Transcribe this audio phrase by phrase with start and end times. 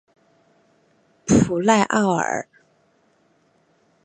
[1.27, 2.47] 普赖奥尔。